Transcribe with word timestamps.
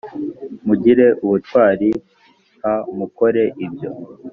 Mugire 0.65 1.07
ubutwari 1.25 1.89
h 2.61 2.67
mukore 2.97 3.43
ibyo 3.65 3.89